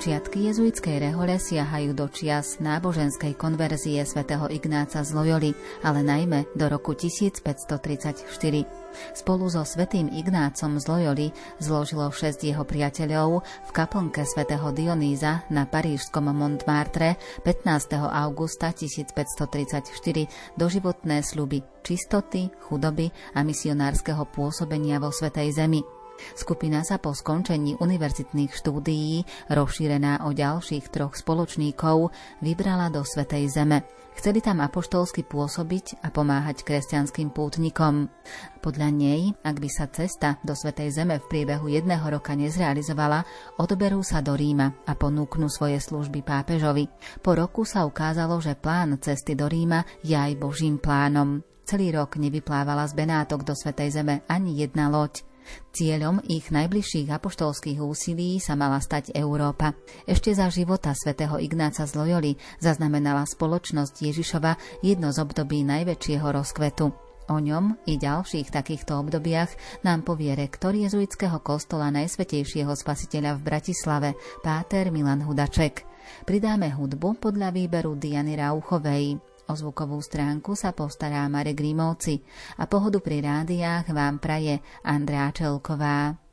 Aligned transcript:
Počiatky 0.00 0.48
jezuitskej 0.48 0.96
rehole 0.96 1.36
siahajú 1.36 1.92
do 1.92 2.08
čias 2.08 2.56
náboženskej 2.56 3.36
konverzie 3.36 4.00
svätého 4.08 4.48
Ignáca 4.48 5.04
z 5.04 5.12
Loyoli, 5.12 5.52
ale 5.84 6.00
najmä 6.00 6.48
do 6.56 6.72
roku 6.72 6.96
1534. 6.96 8.24
Spolu 9.12 9.52
so 9.52 9.60
svätým 9.60 10.08
Ignácom 10.08 10.80
z 10.80 10.84
Loyoli 10.88 11.28
zložilo 11.60 12.08
šesť 12.08 12.40
jeho 12.48 12.64
priateľov 12.64 13.44
v 13.44 13.70
kaplnke 13.76 14.24
svätého 14.24 14.72
Dionýza 14.72 15.44
na 15.52 15.68
parížskom 15.68 16.32
Montmartre 16.32 17.20
15. 17.44 18.00
augusta 18.00 18.72
1534 18.72 19.84
doživotné 20.56 21.20
sluby 21.20 21.60
čistoty, 21.84 22.48
chudoby 22.56 23.12
a 23.36 23.44
misionárskeho 23.44 24.24
pôsobenia 24.32 24.96
vo 24.96 25.12
Svetej 25.12 25.60
Zemi. 25.60 25.99
Skupina 26.38 26.82
sa 26.86 27.00
po 27.00 27.12
skončení 27.12 27.76
univerzitných 27.78 28.52
štúdií, 28.52 29.24
rozšírená 29.50 30.26
o 30.26 30.34
ďalších 30.34 30.88
troch 30.92 31.16
spoločníkov, 31.16 32.12
vybrala 32.44 32.88
do 32.92 33.02
Svetej 33.06 33.50
Zeme. 33.50 33.84
Chceli 34.20 34.44
tam 34.44 34.60
apoštolsky 34.60 35.24
pôsobiť 35.24 36.04
a 36.04 36.12
pomáhať 36.12 36.66
kresťanským 36.66 37.32
pútnikom. 37.32 38.12
Podľa 38.60 38.88
nej, 38.92 39.32
ak 39.40 39.56
by 39.56 39.68
sa 39.72 39.88
cesta 39.88 40.36
do 40.44 40.52
Svetej 40.52 40.92
Zeme 40.92 41.16
v 41.22 41.28
priebehu 41.30 41.72
jedného 41.72 42.04
roka 42.04 42.36
nezrealizovala, 42.36 43.24
odberú 43.56 44.04
sa 44.04 44.20
do 44.20 44.36
Ríma 44.36 44.76
a 44.84 44.92
ponúknú 44.92 45.48
svoje 45.48 45.80
služby 45.80 46.20
pápežovi. 46.20 46.92
Po 47.24 47.32
roku 47.32 47.64
sa 47.64 47.88
ukázalo, 47.88 48.36
že 48.44 48.58
plán 48.58 49.00
cesty 49.00 49.32
do 49.32 49.48
Ríma 49.48 49.88
je 50.04 50.18
aj 50.18 50.36
Božím 50.36 50.76
plánom. 50.76 51.40
Celý 51.64 51.94
rok 51.94 52.18
nevyplávala 52.18 52.84
z 52.90 52.98
Benátok 52.98 53.46
do 53.46 53.54
Svetej 53.54 53.94
Zeme 53.94 54.26
ani 54.26 54.58
jedna 54.58 54.90
loď. 54.90 55.29
Cieľom 55.70 56.18
ich 56.26 56.50
najbližších 56.50 57.08
apoštolských 57.14 57.78
úsilí 57.78 58.42
sa 58.42 58.58
mala 58.58 58.82
stať 58.82 59.14
Európa. 59.14 59.78
Ešte 60.02 60.34
za 60.34 60.50
života 60.50 60.90
svätého 60.98 61.38
Ignáca 61.38 61.86
z 61.86 61.92
Loyoli 61.94 62.32
zaznamenala 62.58 63.22
spoločnosť 63.22 63.94
Ježišova 64.02 64.82
jedno 64.82 65.14
z 65.14 65.18
období 65.22 65.62
najväčšieho 65.62 66.26
rozkvetu. 66.26 66.90
O 67.30 67.38
ňom 67.38 67.78
i 67.86 67.94
ďalších 67.94 68.50
takýchto 68.50 68.98
obdobiach 68.98 69.54
nám 69.86 70.02
povie 70.02 70.34
rektor 70.34 70.74
jezuitského 70.74 71.38
kostola 71.38 71.94
Najsvetejšieho 71.94 72.74
spasiteľa 72.74 73.38
v 73.38 73.44
Bratislave, 73.46 74.08
páter 74.42 74.90
Milan 74.90 75.22
Hudaček. 75.22 75.86
Pridáme 76.26 76.74
hudbu 76.74 77.22
podľa 77.22 77.54
výberu 77.54 77.94
Diany 77.94 78.34
Rauchovej. 78.34 79.29
O 79.50 79.58
zvukovú 79.58 79.98
stránku 79.98 80.54
sa 80.54 80.70
postará 80.70 81.26
Marek 81.26 81.58
Grimovci 81.58 82.22
a 82.62 82.70
pohodu 82.70 83.02
pri 83.02 83.18
rádiách 83.18 83.90
vám 83.90 84.22
praje 84.22 84.62
Andrá 84.86 85.26
Čelková. 85.34 86.29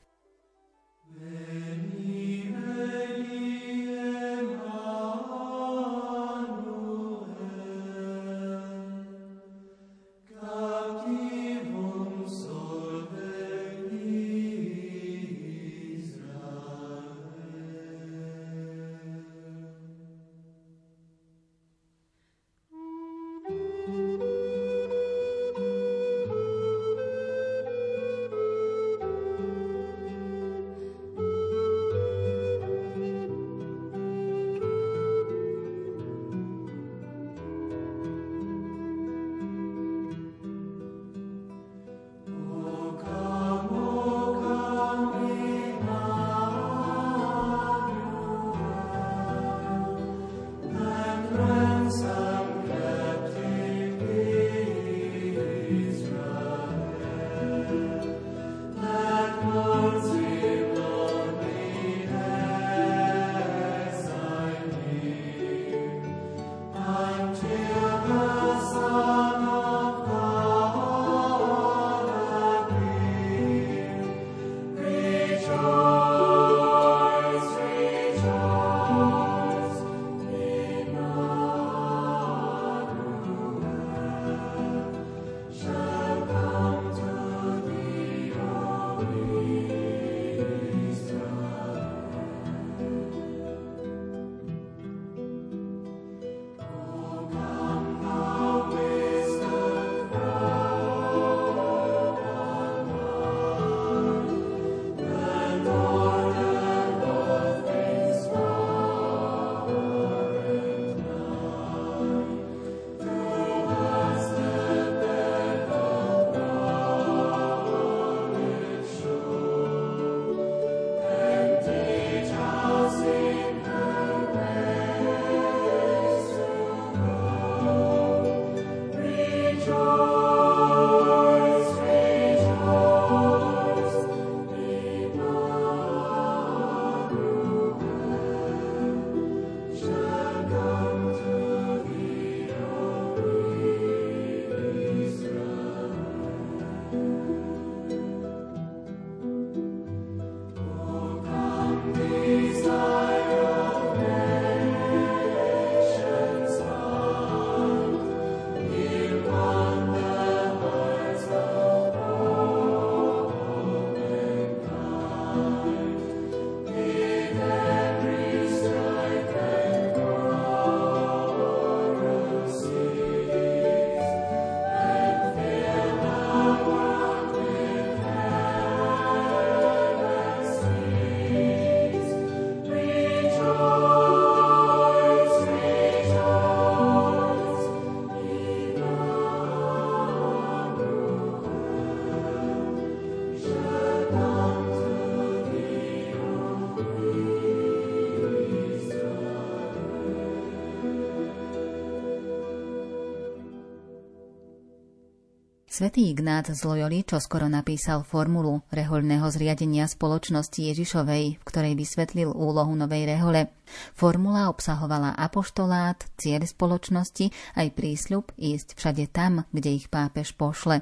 Svetý 205.78 206.10
Ignác 206.10 206.50
z 206.50 206.66
Loyoli 206.66 207.06
čo 207.06 207.22
skoro 207.22 207.46
napísal 207.46 208.02
formulu 208.02 208.66
rehoľného 208.74 209.30
zriadenia 209.30 209.86
spoločnosti 209.86 210.58
Ježišovej, 210.58 211.38
v 211.38 211.44
ktorej 211.46 211.78
vysvetlil 211.78 212.34
úlohu 212.34 212.74
novej 212.74 213.06
rehole. 213.06 213.54
Formula 213.94 214.50
obsahovala 214.50 215.14
apoštolát, 215.14 216.02
cieľ 216.18 216.50
spoločnosti 216.50 217.30
aj 217.62 217.78
prísľub 217.78 218.34
ísť 218.42 218.74
všade 218.74 219.06
tam, 219.14 219.46
kde 219.54 219.78
ich 219.78 219.86
pápež 219.86 220.34
pošle. 220.34 220.82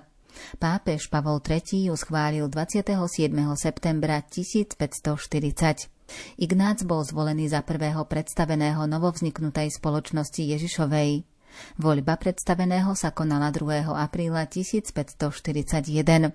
Pápež 0.63 1.11
Pavol 1.11 1.43
III 1.43 1.91
ju 1.91 1.93
schválil 1.99 2.47
27. 2.47 2.95
septembra 3.59 4.23
1540. 4.23 5.91
Ignác 6.39 6.87
bol 6.87 7.03
zvolený 7.03 7.51
za 7.51 7.67
prvého 7.67 8.07
predstaveného 8.07 8.87
novovzniknutej 8.87 9.75
spoločnosti 9.75 10.39
Ježišovej. 10.39 11.34
Voľba 11.75 12.15
predstaveného 12.19 12.95
sa 12.95 13.11
konala 13.11 13.51
2. 13.51 13.91
apríla 13.91 14.47
1541. 14.47 16.31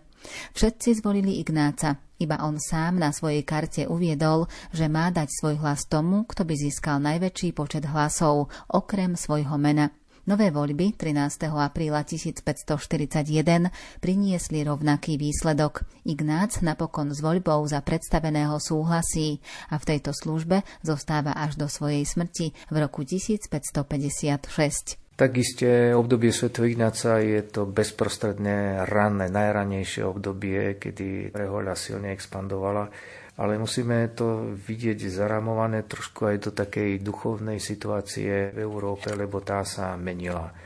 Všetci 0.52 0.88
zvolili 1.00 1.40
Ignáca, 1.40 1.96
iba 2.20 2.37
on 2.44 2.61
sám 2.61 3.00
na 3.00 3.11
svojej 3.11 3.40
karte 3.40 3.88
uviedol, 3.88 4.44
že 4.76 4.93
má 4.93 5.08
dať 5.08 5.32
svoj 5.32 5.64
hlas 5.64 5.88
tomu, 5.88 6.28
kto 6.28 6.44
by 6.44 6.55
získal 6.55 7.00
najväčší 7.00 7.56
počet 7.56 7.88
hlasov, 7.88 8.52
okrem 8.69 9.17
svojho 9.17 9.56
mena. 9.56 9.88
Nové 10.28 10.52
voľby 10.52 11.00
13. 11.00 11.49
apríla 11.49 12.05
1541 12.05 13.72
priniesli 14.05 14.61
rovnaký 14.61 15.17
výsledok. 15.17 15.88
Ignác 16.05 16.61
napokon 16.61 17.17
s 17.17 17.25
voľbou 17.25 17.64
za 17.64 17.81
predstaveného 17.81 18.61
súhlasí 18.61 19.40
a 19.72 19.81
v 19.81 19.96
tejto 19.96 20.12
službe 20.12 20.61
zostáva 20.84 21.32
až 21.32 21.56
do 21.56 21.72
svojej 21.72 22.05
smrti 22.05 22.52
v 22.69 22.76
roku 22.76 23.00
1556. 23.00 25.00
Takisto 25.20 25.69
obdobie 26.00 26.32
Sv. 26.32 26.49
Ignáca 26.64 27.20
je 27.20 27.44
to 27.44 27.69
bezprostredne 27.69 28.88
ranné, 28.88 29.28
najranejšie 29.28 30.00
obdobie, 30.00 30.81
kedy 30.81 31.28
rehoľa 31.37 31.76
silne 31.76 32.17
expandovala, 32.17 32.88
ale 33.37 33.61
musíme 33.61 34.17
to 34.17 34.56
vidieť 34.56 35.12
zaramované 35.12 35.84
trošku 35.84 36.25
aj 36.25 36.37
do 36.40 36.50
takej 36.56 37.05
duchovnej 37.05 37.61
situácie 37.61 38.49
v 38.49 38.64
Európe, 38.64 39.12
lebo 39.12 39.44
tá 39.44 39.61
sa 39.61 39.93
menila. 40.00 40.56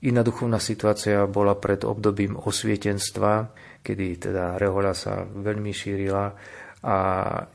Iná 0.00 0.24
duchovná 0.24 0.56
situácia 0.64 1.20
bola 1.28 1.52
pred 1.52 1.84
obdobím 1.84 2.40
osvietenstva, 2.40 3.52
kedy 3.84 4.32
teda 4.32 4.56
rehoľa 4.56 4.92
sa 4.96 5.28
veľmi 5.28 5.76
šírila 5.76 6.32
a 6.84 6.98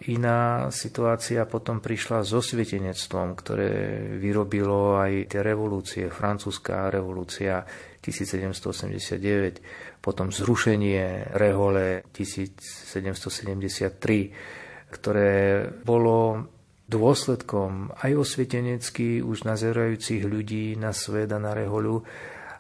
iná 0.10 0.74
situácia 0.74 1.46
potom 1.46 1.78
prišla 1.78 2.26
s 2.26 2.34
osvietenectvom, 2.34 3.38
ktoré 3.38 3.70
vyrobilo 4.18 4.98
aj 4.98 5.30
tie 5.30 5.46
revolúcie, 5.46 6.10
francúzska 6.10 6.90
revolúcia 6.90 7.62
1789, 8.02 10.02
potom 10.02 10.34
zrušenie 10.34 11.38
rehole 11.38 12.10
1773, 12.10 14.90
ktoré 14.90 15.62
bolo 15.86 16.50
dôsledkom 16.90 17.94
aj 18.02 18.12
osvietenecky 18.18 19.22
už 19.22 19.46
nazerajúcich 19.46 20.26
ľudí 20.26 20.74
na 20.74 20.90
svet 20.90 21.30
a 21.30 21.38
na 21.38 21.54
reholu, 21.54 22.02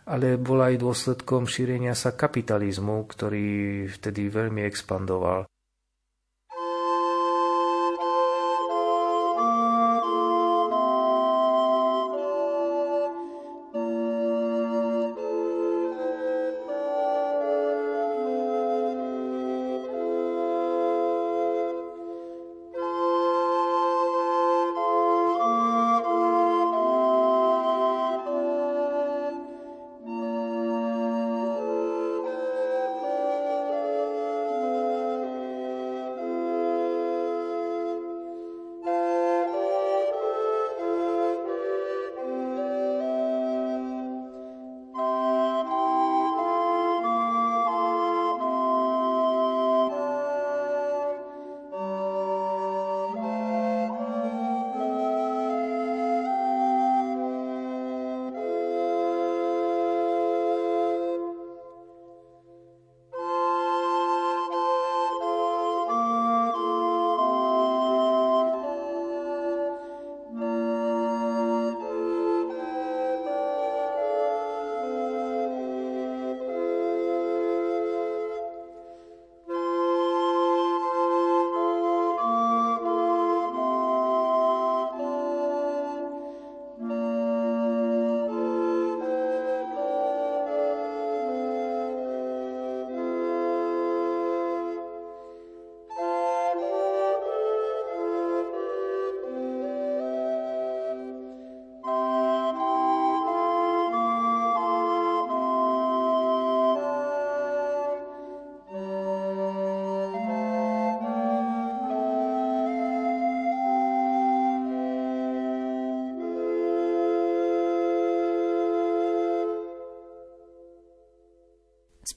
ale 0.05 0.37
bola 0.37 0.69
aj 0.69 0.85
dôsledkom 0.85 1.49
šírenia 1.49 1.97
sa 1.97 2.13
kapitalizmu, 2.13 3.09
ktorý 3.09 3.89
vtedy 3.89 4.29
veľmi 4.29 4.61
expandoval. 4.69 5.48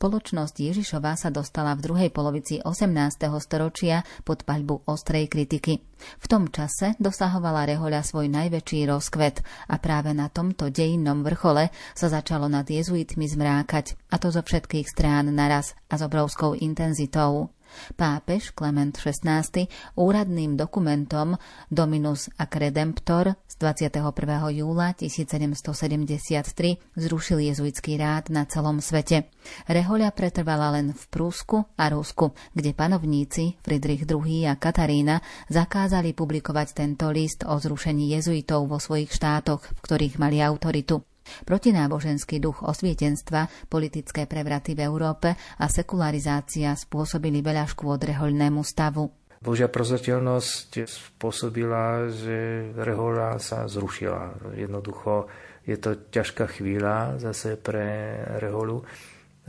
Spoločnosť 0.03 0.59
Ježišova 0.59 1.15
sa 1.15 1.31
dostala 1.31 1.79
v 1.79 1.87
druhej 1.87 2.11
polovici 2.11 2.59
18. 2.59 3.23
storočia 3.39 4.03
pod 4.27 4.43
paľbu 4.43 4.83
ostrej 4.91 5.31
kritiky. 5.31 5.79
V 6.19 6.27
tom 6.27 6.51
čase 6.51 6.99
dosahovala 6.99 7.71
rehoľa 7.71 8.03
svoj 8.03 8.27
najväčší 8.27 8.91
rozkvet 8.91 9.47
a 9.71 9.79
práve 9.79 10.11
na 10.11 10.27
tomto 10.27 10.75
dejinnom 10.75 11.23
vrchole 11.23 11.71
sa 11.95 12.11
začalo 12.11 12.51
nad 12.51 12.67
jezuitmi 12.67 13.31
zmrákať, 13.31 13.95
a 14.11 14.19
to 14.19 14.35
zo 14.35 14.43
všetkých 14.43 14.91
strán 14.91 15.31
naraz 15.31 15.79
a 15.87 15.95
s 15.95 16.03
obrovskou 16.03 16.59
intenzitou. 16.59 17.55
Pápež 17.95 18.57
Klement 18.57 18.97
XVI 18.97 19.69
úradným 19.95 20.57
dokumentom 20.57 21.37
Dominus 21.69 22.33
ac 22.39 22.53
Redemptor 22.57 23.37
z 23.45 23.55
21. 23.61 24.11
júla 24.57 24.97
1773 24.97 26.81
zrušil 26.97 27.39
jezuitský 27.53 28.01
rád 28.01 28.33
na 28.33 28.49
celom 28.49 28.81
svete. 28.81 29.29
Rehoľa 29.69 30.11
pretrvala 30.17 30.75
len 30.75 30.97
v 30.97 31.05
Prúsku 31.13 31.69
a 31.77 31.93
Rusku, 31.93 32.33
kde 32.57 32.73
panovníci 32.73 33.61
Friedrich 33.61 34.09
II 34.09 34.49
a 34.49 34.57
Katarína 34.57 35.21
zakázali 35.53 36.17
publikovať 36.17 36.69
tento 36.73 37.13
list 37.13 37.45
o 37.45 37.61
zrušení 37.61 38.17
jezuitov 38.17 38.67
vo 38.67 38.81
svojich 38.81 39.13
štátoch, 39.13 39.63
v 39.63 39.79
ktorých 39.85 40.17
mali 40.17 40.41
autoritu. 40.41 41.12
Protináboženský 41.43 42.39
duch 42.39 42.65
osvietenstva, 42.65 43.69
politické 43.69 44.25
prevraty 44.25 44.77
v 44.77 44.85
Európe 44.87 45.35
a 45.37 45.67
sekularizácia 45.67 46.73
spôsobili 46.77 47.41
veľa 47.41 47.65
škôd 47.69 48.05
rehoľnému 48.09 48.63
stavu. 48.63 49.11
Božia 49.43 49.67
prozreteľnosť 49.67 50.87
spôsobila, 50.87 52.07
že 52.15 52.71
rehoľa 52.79 53.43
sa 53.43 53.67
zrušila. 53.67 54.55
Jednoducho 54.55 55.27
je 55.67 55.75
to 55.79 55.99
ťažká 56.15 56.47
chvíľa 56.47 57.19
zase 57.19 57.59
pre 57.59 58.19
reholu. 58.39 58.87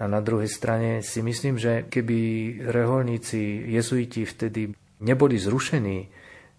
A 0.01 0.09
na 0.09 0.25
druhej 0.25 0.49
strane 0.49 1.05
si 1.05 1.21
myslím, 1.21 1.61
že 1.61 1.85
keby 1.85 2.17
reholníci, 2.65 3.69
jezuiti 3.69 4.25
vtedy 4.25 4.73
neboli 5.05 5.37
zrušení, 5.37 6.09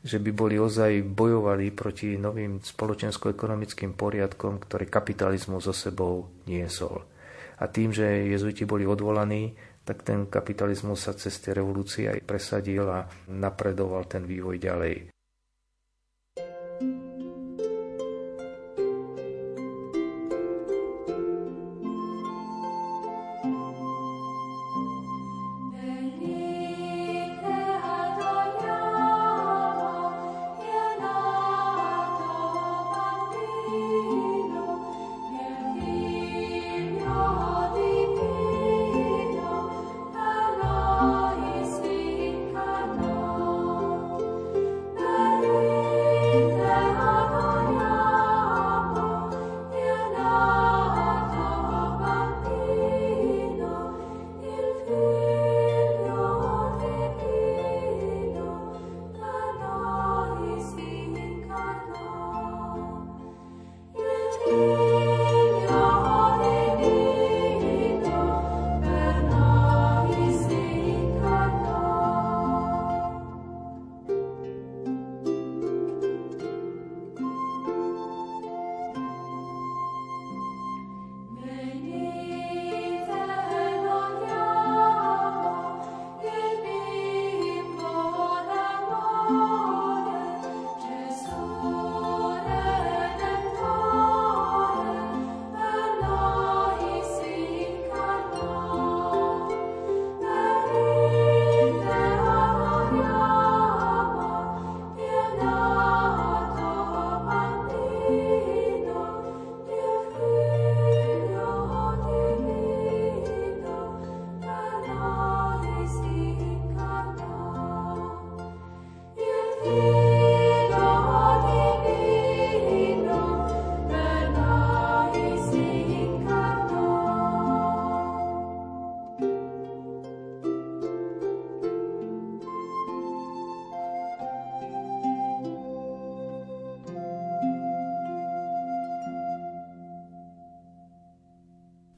že 0.04 0.20
by 0.20 0.30
boli 0.37 0.61
ozaj 0.61 1.00
bojovali 1.00 1.73
proti 1.73 2.20
novým 2.20 2.61
spoločensko-ekonomickým 2.61 3.96
poriadkom, 3.96 4.61
ktorý 4.61 4.84
kapitalizmus 4.92 5.64
so 5.64 5.73
sebou 5.73 6.28
niesol. 6.44 7.08
A 7.56 7.64
tým, 7.73 7.88
že 7.88 8.04
jezuiti 8.28 8.68
boli 8.68 8.84
odvolaní, 8.84 9.56
tak 9.84 10.04
ten 10.04 10.28
kapitalizmus 10.28 11.08
sa 11.08 11.16
cez 11.16 11.40
tie 11.40 11.56
revolúcie 11.56 12.08
aj 12.12 12.20
presadil 12.25 12.84
a 12.84 13.08
napredoval 13.32 14.04
ten 14.04 14.28
vývoj 14.28 14.61
ďalej. 14.61 15.13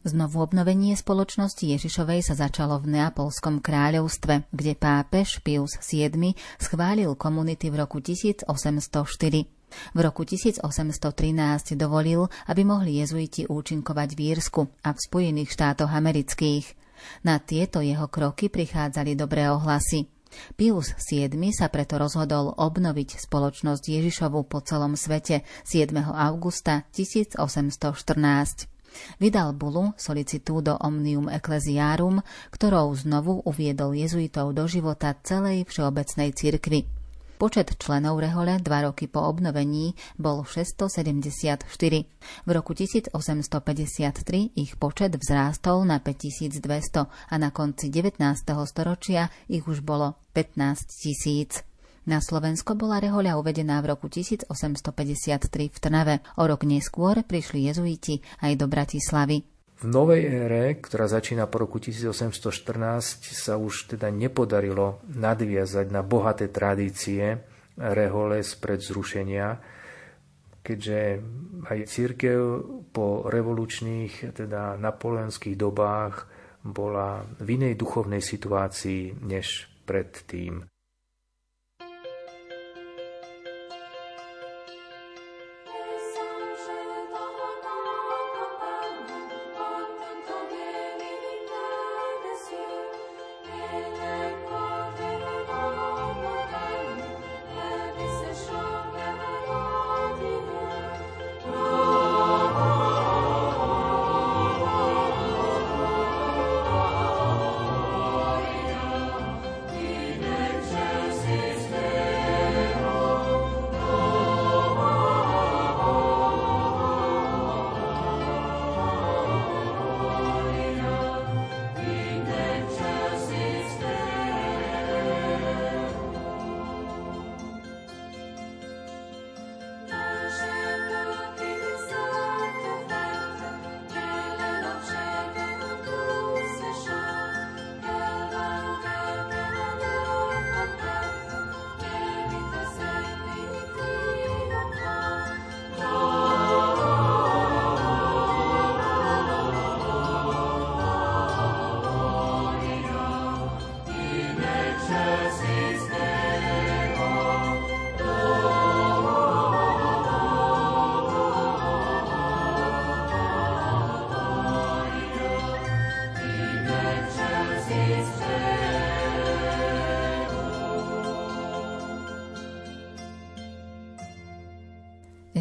Znovu 0.06 0.38
obnovenie 0.38 0.94
spoločnosti 0.94 1.66
Ježišovej 1.66 2.30
sa 2.30 2.38
začalo 2.38 2.78
v 2.78 2.94
Neapolskom 2.94 3.58
kráľovstve, 3.58 4.46
kde 4.54 4.78
pápež 4.78 5.42
Pius 5.42 5.82
VII 5.82 6.30
schválil 6.62 7.10
komunity 7.18 7.74
v 7.74 7.82
roku 7.82 7.98
1804. 7.98 8.46
V 9.66 9.98
roku 9.98 10.22
1813 10.22 11.02
dovolil, 11.74 12.30
aby 12.46 12.62
mohli 12.62 13.02
jezuiti 13.02 13.50
účinkovať 13.50 14.08
v 14.14 14.20
Írsku 14.30 14.62
a 14.86 14.94
v 14.94 14.98
Spojených 15.02 15.50
štátoch 15.50 15.90
amerických. 15.90 16.78
Na 17.26 17.42
tieto 17.42 17.82
jeho 17.82 18.06
kroky 18.06 18.46
prichádzali 18.46 19.18
dobré 19.18 19.50
ohlasy. 19.50 20.06
Pius 20.54 20.94
VII 21.02 21.50
sa 21.50 21.66
preto 21.66 21.98
rozhodol 21.98 22.54
obnoviť 22.54 23.26
spoločnosť 23.26 23.82
Ježišovu 23.82 24.46
po 24.46 24.62
celom 24.62 24.94
svete 24.94 25.42
7. 25.66 25.90
augusta 25.98 26.86
1814. 26.94 28.75
Vydal 29.16 29.56
bulu 29.56 29.96
Solicitudo 29.96 30.76
Omnium 30.80 31.32
Ecclesiarum, 31.32 32.20
ktorou 32.52 32.92
znovu 32.94 33.42
uviedol 33.46 33.96
jezuitov 33.96 34.52
do 34.52 34.68
života 34.68 35.16
celej 35.24 35.68
všeobecnej 35.68 36.32
cirkvy. 36.32 36.86
Počet 37.36 37.76
členov 37.76 38.16
rehole 38.16 38.56
dva 38.64 38.88
roky 38.88 39.12
po 39.12 39.20
obnovení 39.20 39.92
bol 40.16 40.48
674. 40.48 41.68
V 42.48 42.48
roku 42.48 42.72
1853 42.72 44.56
ich 44.56 44.72
počet 44.80 45.12
vzrástol 45.12 45.84
na 45.84 46.00
5200 46.00 47.04
a 47.04 47.34
na 47.36 47.52
konci 47.52 47.92
19. 47.92 48.24
storočia 48.64 49.28
ich 49.52 49.68
už 49.68 49.84
bolo 49.84 50.16
15 50.32 50.88
tisíc. 50.88 51.60
Na 52.06 52.22
Slovensko 52.22 52.78
bola 52.78 53.02
rehoľa 53.02 53.34
uvedená 53.34 53.82
v 53.82 53.90
roku 53.90 54.06
1853 54.06 55.74
v 55.74 55.78
Trnave. 55.82 56.22
O 56.38 56.46
rok 56.46 56.62
neskôr 56.62 57.26
prišli 57.26 57.66
jezuiti 57.66 58.22
aj 58.46 58.52
do 58.54 58.70
Bratislavy. 58.70 59.42
V 59.76 59.84
novej 59.90 60.22
ére, 60.22 60.78
ktorá 60.78 61.10
začína 61.10 61.50
po 61.50 61.66
roku 61.66 61.82
1814, 61.82 63.26
sa 63.34 63.58
už 63.58 63.98
teda 63.98 64.08
nepodarilo 64.14 65.02
nadviazať 65.10 65.86
na 65.90 66.06
bohaté 66.06 66.46
tradície 66.46 67.42
rehole 67.74 68.40
spred 68.40 68.80
zrušenia, 68.80 69.58
keďže 70.62 71.20
aj 71.66 71.78
církev 71.90 72.40
po 72.94 73.26
revolučných, 73.26 74.30
teda 74.30 74.78
napoleonských 74.78 75.58
dobách 75.58 76.30
bola 76.62 77.26
v 77.42 77.58
inej 77.60 77.74
duchovnej 77.76 78.22
situácii 78.22 79.26
než 79.26 79.66
predtým. 79.84 80.70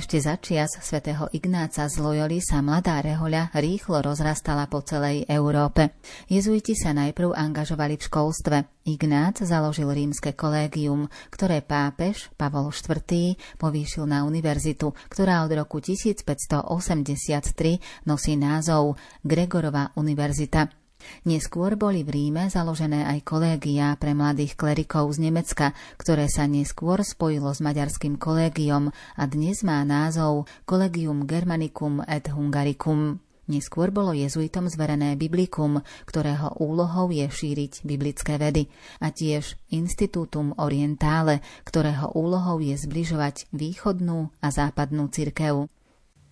Ešte 0.05 0.21
za 0.21 0.37
čias 0.37 0.69
svätého 0.85 1.25
Ignáca 1.33 1.89
z 1.89 1.97
Loyoli 1.97 2.37
sa 2.37 2.61
mladá 2.61 3.01
rehoľa 3.01 3.49
rýchlo 3.57 4.05
rozrastala 4.05 4.69
po 4.69 4.85
celej 4.85 5.25
Európe. 5.25 5.97
Jezuiti 6.29 6.77
sa 6.77 6.93
najprv 6.93 7.33
angažovali 7.33 7.97
v 7.97 8.05
školstve. 8.05 8.57
Ignác 8.85 9.41
založil 9.41 9.89
rímske 9.89 10.37
kolégium, 10.37 11.09
ktoré 11.33 11.65
pápež 11.65 12.29
Pavol 12.37 12.69
IV. 12.69 13.33
povýšil 13.57 14.05
na 14.05 14.29
univerzitu, 14.29 14.93
ktorá 15.09 15.41
od 15.41 15.57
roku 15.57 15.81
1583 15.81 18.05
nosí 18.05 18.37
názov 18.37 19.01
Gregorova 19.25 19.89
univerzita. 19.97 20.84
Neskôr 21.25 21.73
boli 21.75 22.05
v 22.05 22.13
Ríme 22.13 22.47
založené 22.47 23.05
aj 23.05 23.25
kolégia 23.25 23.97
pre 23.97 24.13
mladých 24.13 24.53
klerikov 24.59 25.13
z 25.15 25.29
Nemecka, 25.29 25.73
ktoré 25.97 26.29
sa 26.29 26.45
neskôr 26.45 27.01
spojilo 27.01 27.53
s 27.53 27.59
maďarským 27.59 28.15
kolégiom 28.21 28.93
a 28.93 29.23
dnes 29.25 29.65
má 29.65 29.81
názov 29.83 30.45
Collegium 30.69 31.25
Germanicum 31.25 32.01
et 32.05 32.29
Hungaricum. 32.29 33.23
Neskôr 33.45 33.93
bolo 33.93 34.09
jezuitom 34.09 34.65
zverené 34.65 35.13
biblikum, 35.13 35.85
ktorého 36.09 36.57
úlohou 36.57 37.13
je 37.13 37.29
šíriť 37.29 37.85
biblické 37.85 38.41
vedy, 38.41 38.65
a 38.97 39.13
tiež 39.13 39.53
Institutum 39.69 40.57
Orientale, 40.57 41.45
ktorého 41.61 42.09
úlohou 42.17 42.57
je 42.57 42.73
zbližovať 42.73 43.53
východnú 43.53 44.33
a 44.41 44.47
západnú 44.49 45.13
cirkev. 45.13 45.69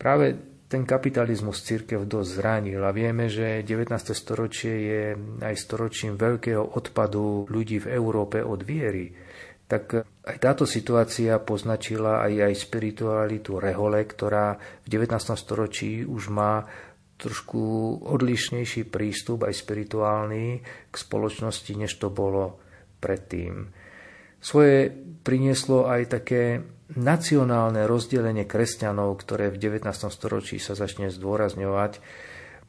Práve 0.02 0.53
ten 0.74 0.90
kapitalizmus 0.90 1.62
církev 1.62 2.10
dosť 2.10 2.30
zranil 2.42 2.82
a 2.82 2.90
vieme, 2.90 3.30
že 3.30 3.62
19. 3.62 3.94
storočie 4.18 4.74
je 4.74 5.04
aj 5.46 5.54
storočím 5.54 6.18
veľkého 6.18 6.74
odpadu 6.74 7.46
ľudí 7.46 7.78
v 7.86 7.94
Európe 7.94 8.42
od 8.42 8.66
viery. 8.66 9.14
Tak 9.70 10.02
aj 10.26 10.38
táto 10.42 10.66
situácia 10.66 11.38
poznačila 11.38 12.26
aj, 12.26 12.50
aj 12.50 12.54
spiritualitu 12.58 13.62
Rehole, 13.62 14.02
ktorá 14.02 14.58
v 14.82 14.88
19. 14.90 15.14
storočí 15.38 16.02
už 16.10 16.34
má 16.34 16.66
trošku 17.22 17.62
odlišnejší 18.10 18.90
prístup 18.90 19.46
aj 19.46 19.54
spirituálny 19.54 20.46
k 20.90 20.96
spoločnosti, 20.98 21.70
než 21.78 22.02
to 22.02 22.10
bolo 22.10 22.58
predtým. 22.98 23.70
Svoje 24.42 24.90
prinieslo 25.22 25.86
aj 25.86 26.18
také 26.18 26.66
nacionálne 26.98 27.86
rozdelenie 27.90 28.46
kresťanov, 28.46 29.18
ktoré 29.22 29.50
v 29.50 29.58
19. 29.58 29.90
storočí 30.10 30.62
sa 30.62 30.78
začne 30.78 31.10
zdôrazňovať, 31.10 32.02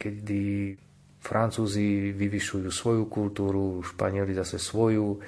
kedy 0.00 0.42
Francúzi 1.24 2.12
vyvyšujú 2.12 2.68
svoju 2.68 3.08
kultúru, 3.08 3.80
Španieli 3.80 4.36
zase 4.36 4.60
svoju, 4.60 5.20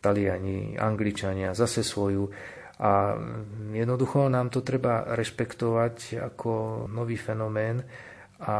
Taliani, 0.00 0.74
Angličania 0.80 1.52
zase 1.52 1.84
svoju. 1.84 2.26
A 2.82 3.14
jednoducho 3.70 4.26
nám 4.26 4.50
to 4.50 4.64
treba 4.66 5.06
rešpektovať 5.12 6.18
ako 6.32 6.84
nový 6.90 7.14
fenomén. 7.14 7.84
A 8.42 8.56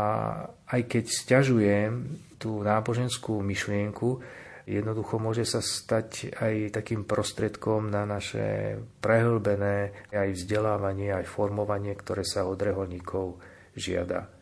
aj 0.69 0.81
keď 0.87 1.05
stiažujem 1.11 1.93
tú 2.39 2.63
náboženskú 2.63 3.43
myšlienku, 3.43 4.23
jednoducho 4.67 5.23
môže 5.23 5.47
sa 5.47 5.63
stať 5.63 6.35
aj 6.37 6.55
takým 6.75 7.07
prostredkom 7.07 7.89
na 7.89 8.03
naše 8.05 8.79
prehlbené 9.01 10.09
aj 10.11 10.29
vzdelávanie, 10.35 11.15
aj 11.15 11.31
formovanie, 11.31 11.95
ktoré 11.95 12.27
sa 12.27 12.45
od 12.47 12.59
reholníkov 12.59 13.39
žiada. 13.79 14.42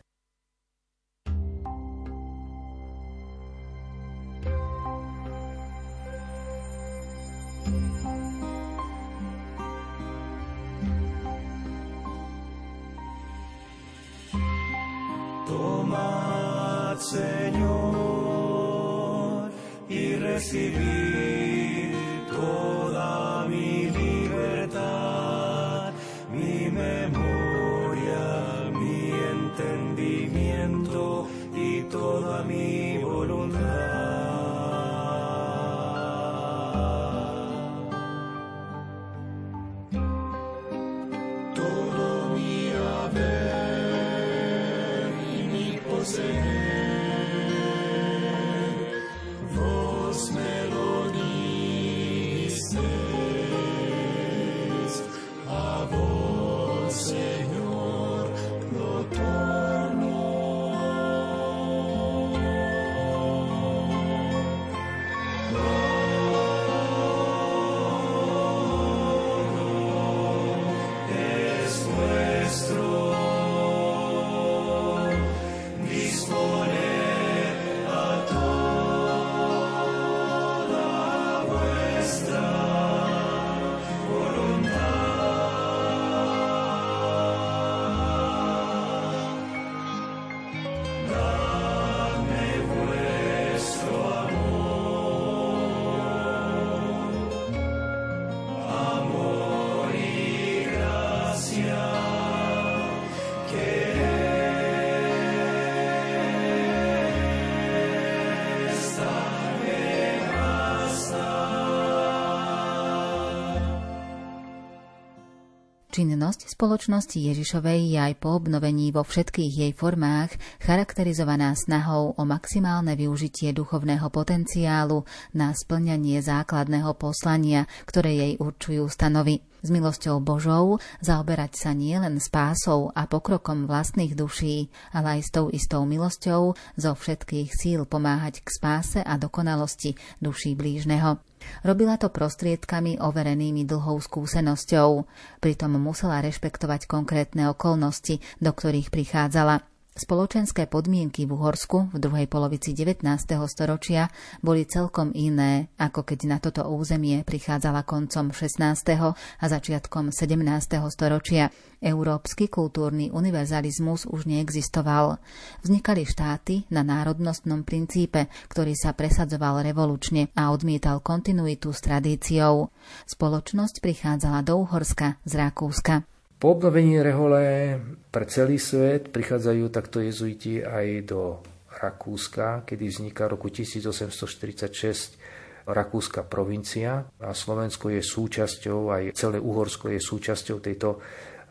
Činnosť 116.01 116.49
spoločnosti 116.57 117.13
Ježišovej 117.13 117.93
je 117.93 117.99
aj 118.01 118.13
po 118.17 118.33
obnovení 118.33 118.89
vo 118.89 119.05
všetkých 119.05 119.53
jej 119.53 119.71
formách 119.77 120.33
charakterizovaná 120.57 121.53
snahou 121.53 122.17
o 122.17 122.23
maximálne 122.25 122.97
využitie 122.97 123.53
duchovného 123.53 124.09
potenciálu 124.09 125.05
na 125.37 125.53
splňanie 125.53 126.17
základného 126.25 126.97
poslania, 126.97 127.69
ktoré 127.85 128.17
jej 128.17 128.33
určujú 128.41 128.89
stanovy 128.89 129.45
s 129.61 129.69
milosťou 129.69 130.19
Božou 130.19 130.77
zaoberať 130.99 131.57
sa 131.57 131.71
nielen 131.71 132.19
spásou 132.19 132.91
a 132.91 133.07
pokrokom 133.07 133.65
vlastných 133.65 134.13
duší, 134.13 134.67
ale 134.91 135.17
aj 135.17 135.21
s 135.21 135.29
tou 135.33 135.45
istou 135.49 135.87
milosťou 135.87 136.53
zo 136.57 136.91
všetkých 136.91 137.49
síl 137.53 137.87
pomáhať 137.87 138.43
k 138.43 138.47
spáse 138.51 138.99
a 139.01 139.15
dokonalosti 139.15 139.95
duší 140.19 140.53
blížneho. 140.53 141.21
Robila 141.65 141.97
to 141.97 142.13
prostriedkami 142.13 143.01
overenými 143.01 143.65
dlhou 143.65 143.97
skúsenosťou, 143.97 145.09
pritom 145.41 145.73
musela 145.81 146.21
rešpektovať 146.21 146.85
konkrétne 146.85 147.49
okolnosti, 147.49 148.21
do 148.37 148.51
ktorých 148.53 148.93
prichádzala. 148.93 149.70
Spoločenské 149.91 150.71
podmienky 150.71 151.27
v 151.27 151.35
Uhorsku 151.35 151.91
v 151.91 151.99
druhej 151.99 152.23
polovici 152.31 152.71
19. 152.71 153.03
storočia 153.51 154.07
boli 154.39 154.63
celkom 154.63 155.11
iné, 155.11 155.67
ako 155.75 156.07
keď 156.07 156.19
na 156.31 156.37
toto 156.39 156.63
územie 156.63 157.27
prichádzala 157.27 157.83
koncom 157.83 158.31
16. 158.31 158.71
a 159.03 159.45
začiatkom 159.51 160.15
17. 160.15 160.79
storočia. 160.87 161.51
Európsky 161.83 162.47
kultúrny 162.47 163.11
univerzalizmus 163.11 164.07
už 164.07 164.31
neexistoval. 164.31 165.19
Vznikali 165.59 166.07
štáty 166.07 166.63
na 166.71 166.87
národnostnom 166.87 167.67
princípe, 167.67 168.31
ktorý 168.47 168.79
sa 168.79 168.95
presadzoval 168.95 169.59
revolučne 169.59 170.31
a 170.39 170.55
odmietal 170.55 171.03
kontinuitu 171.03 171.75
s 171.75 171.83
tradíciou. 171.83 172.71
Spoločnosť 173.11 173.83
prichádzala 173.83 174.39
do 174.47 174.55
Uhorska 174.63 175.19
z 175.27 175.35
Rakúska. 175.35 176.10
Po 176.41 176.57
obnovení 176.57 176.97
rehole 176.97 177.77
pre 178.09 178.25
celý 178.25 178.57
svet 178.57 179.13
prichádzajú 179.13 179.69
takto 179.69 180.01
jezuiti 180.01 180.57
aj 180.57 180.87
do 181.05 181.37
Rakúska, 181.69 182.65
kedy 182.65 182.89
vzniká 182.89 183.29
roku 183.29 183.53
1846 183.53 185.21
Rakúska 185.69 186.25
provincia 186.25 187.05
a 187.21 187.37
Slovensko 187.37 187.93
je 187.93 188.01
súčasťou, 188.01 188.89
aj 188.89 189.03
celé 189.13 189.37
Uhorsko 189.37 189.93
je 189.93 190.01
súčasťou 190.01 190.57
tejto 190.65 190.97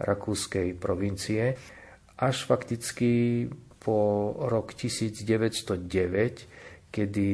rakúskej 0.02 0.74
provincie, 0.74 1.54
až 2.18 2.36
fakticky 2.50 3.46
po 3.78 4.34
rok 4.42 4.74
1909, 4.74 5.70
kedy 6.90 7.28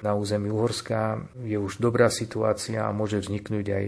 na 0.00 0.16
území 0.16 0.48
Uhorska 0.48 1.20
je 1.44 1.60
už 1.60 1.84
dobrá 1.84 2.08
situácia 2.08 2.88
a 2.88 2.96
môže 2.96 3.20
vzniknúť 3.20 3.66
aj 3.68 3.84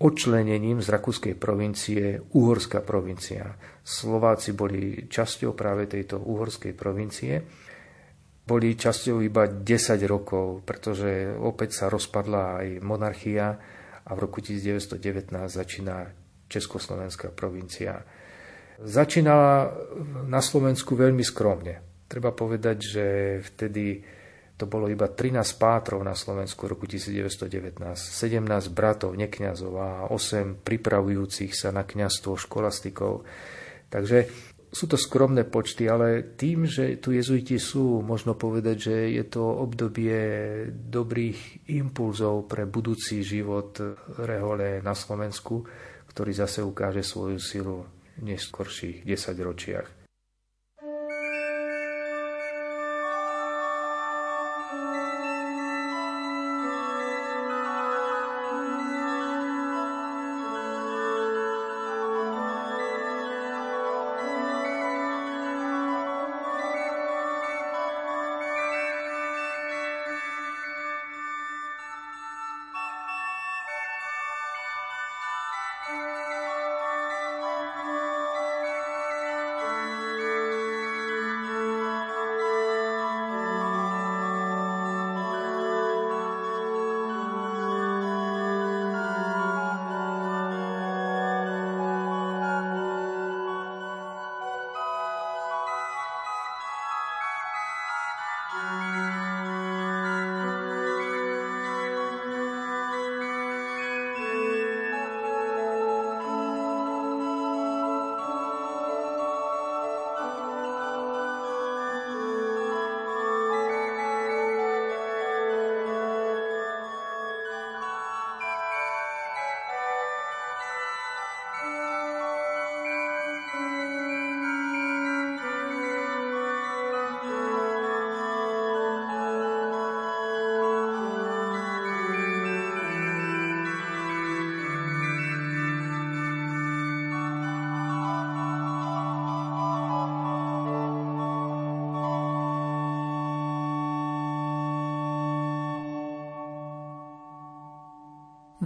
odčlenením 0.00 0.80
z 0.80 0.88
rakúskej 0.88 1.34
provincie 1.36 2.16
Uhorská 2.32 2.80
provincia. 2.80 3.52
Slováci 3.84 4.56
boli 4.56 5.04
časťou 5.04 5.52
práve 5.52 5.84
tejto 5.92 6.16
uhorskej 6.24 6.72
provincie. 6.72 7.36
Boli 8.40 8.74
časťou 8.74 9.20
iba 9.20 9.44
10 9.44 9.60
rokov, 10.08 10.64
pretože 10.64 11.36
opäť 11.36 11.84
sa 11.84 11.86
rozpadla 11.92 12.64
aj 12.64 12.68
monarchia 12.80 13.46
a 14.00 14.10
v 14.16 14.18
roku 14.24 14.40
1919 14.40 15.30
začína 15.46 16.08
Československá 16.48 17.30
provincia. 17.30 18.00
Začínala 18.80 19.76
na 20.24 20.40
Slovensku 20.40 20.96
veľmi 20.96 21.20
skromne. 21.20 22.08
Treba 22.08 22.32
povedať, 22.32 22.76
že 22.80 23.04
vtedy 23.44 24.00
to 24.60 24.68
bolo 24.68 24.92
iba 24.92 25.08
13 25.08 25.40
pátrov 25.56 26.04
na 26.04 26.12
Slovensku 26.12 26.68
v 26.68 26.76
roku 26.76 26.84
1919, 26.84 27.80
17 27.80 28.44
bratov, 28.76 29.16
nekňazov 29.16 29.72
a 29.80 29.90
8 30.12 30.60
pripravujúcich 30.60 31.56
sa 31.56 31.72
na 31.72 31.88
kňazstvo 31.88 32.36
školastikov. 32.36 33.24
Takže 33.88 34.28
sú 34.70 34.84
to 34.86 35.00
skromné 35.00 35.48
počty, 35.48 35.88
ale 35.88 36.36
tým, 36.36 36.68
že 36.68 37.00
tu 37.00 37.10
jezuiti 37.10 37.58
sú, 37.58 38.04
možno 38.04 38.36
povedať, 38.36 38.76
že 38.76 38.96
je 39.16 39.24
to 39.26 39.42
obdobie 39.42 40.14
dobrých 40.70 41.72
impulzov 41.74 42.46
pre 42.46 42.68
budúci 42.68 43.24
život 43.24 43.74
Rehole 44.20 44.84
na 44.84 44.92
Slovensku, 44.92 45.64
ktorý 46.12 46.36
zase 46.36 46.60
ukáže 46.62 47.02
svoju 47.02 47.40
silu 47.40 47.88
v 48.20 48.30
neskorších 48.30 49.02
10 49.08 49.40
ročiach. 49.40 49.99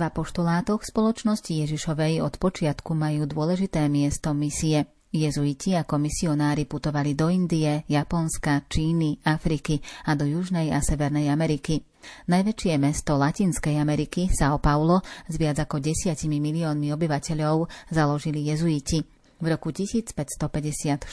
V 0.05 0.13
apoštolátoch 0.13 0.85
spoločnosti 0.85 1.49
Ježišovej 1.49 2.21
od 2.21 2.37
počiatku 2.37 2.93
majú 2.93 3.25
dôležité 3.25 3.89
miesto 3.89 4.37
misie. 4.37 4.85
Jezuiti 5.09 5.73
ako 5.73 5.97
misionári 5.97 6.69
putovali 6.69 7.17
do 7.17 7.33
Indie, 7.33 7.89
Japonska, 7.89 8.69
Číny, 8.69 9.17
Afriky 9.25 9.81
a 10.05 10.13
do 10.13 10.29
Južnej 10.29 10.77
a 10.77 10.85
Severnej 10.85 11.33
Ameriky. 11.33 11.81
Najväčšie 12.29 12.77
mesto 12.77 13.17
Latinskej 13.17 13.81
Ameriky, 13.81 14.29
São 14.29 14.61
Paulo, 14.61 15.01
s 15.25 15.41
viac 15.41 15.65
ako 15.65 15.81
desiatimi 15.81 16.37
miliónmi 16.37 16.93
obyvateľov, 16.93 17.89
založili 17.89 18.45
jezuiti. 18.45 19.01
V 19.41 19.47
roku 19.49 19.73
1554 19.73 21.09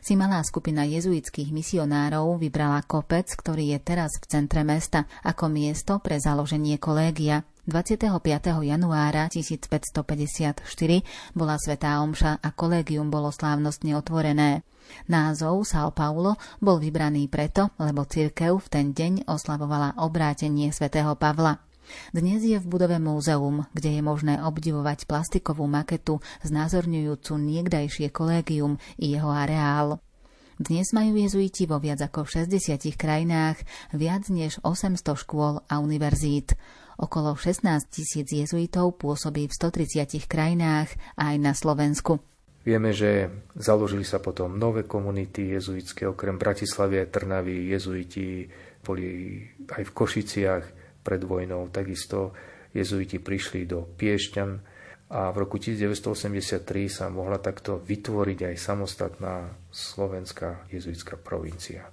si 0.00 0.12
malá 0.16 0.40
skupina 0.48 0.88
jezuitských 0.88 1.52
misionárov 1.52 2.40
vybrala 2.40 2.88
kopec, 2.88 3.28
ktorý 3.36 3.76
je 3.76 3.78
teraz 3.84 4.16
v 4.16 4.32
centre 4.32 4.64
mesta, 4.64 5.04
ako 5.28 5.52
miesto 5.52 6.00
pre 6.00 6.16
založenie 6.16 6.80
kolégia. 6.80 7.44
25. 7.70 8.18
januára 8.66 9.30
1554 9.30 10.66
bola 11.38 11.54
svetá 11.54 12.02
omša 12.02 12.42
a 12.42 12.50
kolégium 12.50 13.14
bolo 13.14 13.30
slávnostne 13.30 13.94
otvorené. 13.94 14.66
Názov 15.06 15.62
São 15.62 15.94
Paulo 15.94 16.34
bol 16.58 16.82
vybraný 16.82 17.30
preto, 17.30 17.70
lebo 17.78 18.02
cirkev 18.10 18.58
v 18.58 18.68
ten 18.74 18.86
deň 18.90 19.30
oslavovala 19.30 20.02
obrátenie 20.02 20.74
svätého 20.74 21.14
Pavla. 21.14 21.62
Dnes 22.10 22.42
je 22.42 22.58
v 22.58 22.66
budove 22.66 22.98
múzeum, 22.98 23.62
kde 23.70 23.98
je 23.98 24.02
možné 24.02 24.42
obdivovať 24.42 25.06
plastikovú 25.06 25.70
maketu 25.70 26.18
znázorňujúcu 26.42 27.38
niekdajšie 27.38 28.10
kolégium 28.10 28.82
i 28.98 29.14
jeho 29.14 29.30
areál. 29.30 30.02
Dnes 30.60 30.92
majú 30.92 31.16
jezuiti 31.16 31.64
vo 31.64 31.78
viac 31.80 32.04
ako 32.04 32.26
60 32.26 32.82
krajinách 32.98 33.62
viac 33.94 34.26
než 34.28 34.58
800 34.60 35.16
škôl 35.16 35.62
a 35.64 35.80
univerzít. 35.80 36.52
Okolo 37.00 37.32
16 37.32 37.64
tisíc 37.88 38.28
jezuitov 38.28 39.00
pôsobí 39.00 39.48
v 39.48 39.56
130 39.56 40.28
krajinách 40.28 40.92
aj 41.16 41.34
na 41.40 41.56
Slovensku. 41.56 42.20
Vieme, 42.60 42.92
že 42.92 43.32
založili 43.56 44.04
sa 44.04 44.20
potom 44.20 44.60
nové 44.60 44.84
komunity 44.84 45.56
jezuitské, 45.56 46.04
okrem 46.04 46.36
Bratislavy 46.36 47.00
a 47.00 47.08
Trnavy 47.08 47.72
jezuiti 47.72 48.44
boli 48.84 49.40
aj 49.72 49.80
v 49.88 49.94
Košiciach 49.96 50.64
pred 51.00 51.24
vojnou. 51.24 51.72
Takisto 51.72 52.36
jezuiti 52.76 53.16
prišli 53.16 53.64
do 53.64 53.88
Piešťan 53.96 54.50
a 55.10 55.32
v 55.32 55.36
roku 55.40 55.56
1983 55.56 56.60
sa 56.92 57.08
mohla 57.08 57.40
takto 57.40 57.80
vytvoriť 57.80 58.52
aj 58.52 58.56
samostatná 58.60 59.56
slovenská 59.72 60.68
jezuitská 60.68 61.16
provincia. 61.16 61.88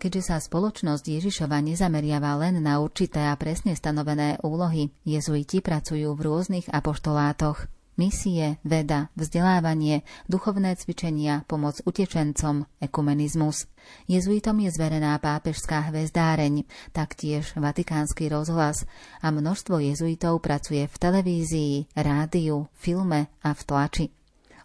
Keďže 0.00 0.32
sa 0.32 0.36
spoločnosť 0.40 1.04
Ježišova 1.20 1.60
nezameriava 1.60 2.40
len 2.40 2.64
na 2.64 2.80
určité 2.80 3.28
a 3.28 3.36
presne 3.36 3.76
stanovené 3.76 4.40
úlohy, 4.40 4.88
jezuiti 5.04 5.60
pracujú 5.60 6.16
v 6.16 6.24
rôznych 6.24 6.72
apoštolátoch 6.72 7.68
misie, 8.00 8.56
veda, 8.64 9.12
vzdelávanie, 9.12 10.08
duchovné 10.24 10.72
cvičenia, 10.80 11.44
pomoc 11.44 11.84
utečencom, 11.84 12.64
ekumenizmus. 12.80 13.68
Jezuitom 14.08 14.56
je 14.64 14.72
zverená 14.72 15.20
pápežská 15.20 15.92
hvezdáreň, 15.92 16.64
taktiež 16.96 17.52
vatikánsky 17.52 18.32
rozhlas 18.32 18.88
a 19.20 19.28
množstvo 19.28 19.84
jezuitov 19.84 20.40
pracuje 20.40 20.88
v 20.88 20.96
televízii, 20.96 21.74
rádiu, 21.92 22.72
filme 22.72 23.28
a 23.44 23.52
v 23.52 23.60
tlači. 23.68 24.19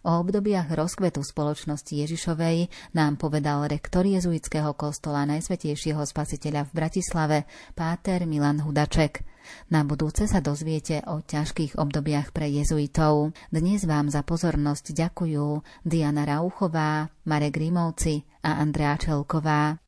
O 0.06 0.22
obdobiach 0.22 0.70
rozkvetu 0.70 1.18
spoločnosti 1.26 1.90
Ježišovej 1.90 2.70
nám 2.94 3.18
povedal 3.18 3.66
rektor 3.66 4.06
jezuitského 4.06 4.70
kostola 4.78 5.26
Najsvetejšieho 5.26 5.98
spasiteľa 5.98 6.70
v 6.70 6.72
Bratislave, 6.78 7.38
páter 7.74 8.22
Milan 8.22 8.62
Hudaček. 8.62 9.26
Na 9.66 9.82
budúce 9.82 10.30
sa 10.30 10.38
dozviete 10.38 11.02
o 11.10 11.26
ťažkých 11.26 11.74
obdobiach 11.74 12.30
pre 12.30 12.46
jezuitov. 12.46 13.34
Dnes 13.50 13.82
vám 13.82 14.06
za 14.06 14.22
pozornosť 14.22 14.94
ďakujú 14.94 15.66
Diana 15.82 16.22
Rauchová, 16.22 17.10
Marek 17.26 17.58
Rímovci 17.58 18.22
a 18.46 18.62
Andrea 18.62 18.94
Čelková. 18.94 19.85